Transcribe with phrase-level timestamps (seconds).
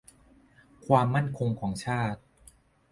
[0.85, 2.19] ความมั่นคงของชาติ